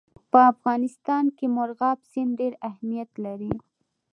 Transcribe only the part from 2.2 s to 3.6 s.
ډېر اهمیت لري.